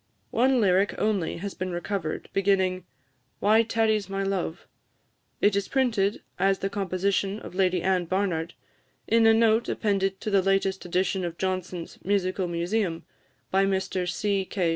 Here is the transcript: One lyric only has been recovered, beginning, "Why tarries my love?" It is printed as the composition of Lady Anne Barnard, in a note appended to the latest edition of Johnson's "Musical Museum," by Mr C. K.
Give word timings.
One 0.31 0.59
lyric 0.59 0.95
only 0.97 1.37
has 1.37 1.53
been 1.53 1.69
recovered, 1.71 2.27
beginning, 2.33 2.85
"Why 3.39 3.61
tarries 3.61 4.09
my 4.09 4.23
love?" 4.23 4.65
It 5.41 5.55
is 5.55 5.67
printed 5.67 6.23
as 6.39 6.57
the 6.57 6.71
composition 6.71 7.39
of 7.41 7.53
Lady 7.53 7.83
Anne 7.83 8.05
Barnard, 8.05 8.55
in 9.07 9.27
a 9.27 9.33
note 9.35 9.69
appended 9.69 10.19
to 10.21 10.31
the 10.31 10.41
latest 10.41 10.85
edition 10.85 11.23
of 11.23 11.37
Johnson's 11.37 11.99
"Musical 12.03 12.47
Museum," 12.47 13.05
by 13.51 13.63
Mr 13.67 14.09
C. 14.09 14.43
K. 14.43 14.69